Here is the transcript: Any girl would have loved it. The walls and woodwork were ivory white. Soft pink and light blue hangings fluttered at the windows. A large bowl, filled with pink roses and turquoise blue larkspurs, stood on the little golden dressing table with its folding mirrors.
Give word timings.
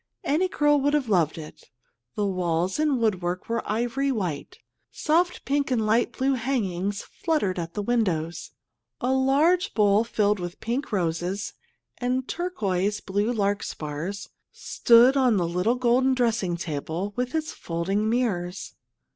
Any 0.23 0.47
girl 0.47 0.81
would 0.81 0.95
have 0.95 1.09
loved 1.09 1.37
it. 1.37 1.69
The 2.15 2.25
walls 2.25 2.79
and 2.79 2.99
woodwork 2.99 3.47
were 3.47 3.61
ivory 3.71 4.11
white. 4.11 4.57
Soft 4.89 5.45
pink 5.45 5.69
and 5.69 5.85
light 5.85 6.11
blue 6.17 6.33
hangings 6.33 7.03
fluttered 7.03 7.59
at 7.59 7.75
the 7.75 7.83
windows. 7.83 8.49
A 8.99 9.11
large 9.13 9.75
bowl, 9.75 10.03
filled 10.03 10.39
with 10.39 10.59
pink 10.59 10.91
roses 10.91 11.53
and 11.99 12.27
turquoise 12.27 12.99
blue 12.99 13.31
larkspurs, 13.31 14.27
stood 14.51 15.15
on 15.15 15.37
the 15.37 15.47
little 15.47 15.75
golden 15.75 16.15
dressing 16.15 16.57
table 16.57 17.13
with 17.15 17.35
its 17.35 17.51
folding 17.51 18.09
mirrors. 18.09 18.73